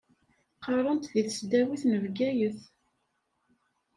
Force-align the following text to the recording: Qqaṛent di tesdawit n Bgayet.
Qqaṛent 0.57 1.11
di 1.13 1.21
tesdawit 1.27 1.83
n 1.91 1.93
Bgayet. 2.03 2.59